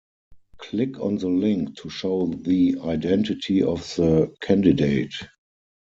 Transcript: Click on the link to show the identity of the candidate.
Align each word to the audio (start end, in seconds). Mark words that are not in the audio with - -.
Click 0.57 0.99
on 0.99 1.17
the 1.17 1.27
link 1.27 1.75
to 1.75 1.87
show 1.87 2.25
the 2.25 2.75
identity 2.85 3.61
of 3.61 3.81
the 3.97 4.33
candidate. 4.41 5.13